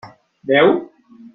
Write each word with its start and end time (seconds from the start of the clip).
Veu? 0.51 0.67